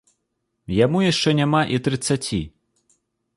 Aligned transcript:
Яму 0.85 1.01
яшчэ 1.11 1.29
няма 1.41 1.61
і 1.77 1.81
трыццаці. 1.89 2.41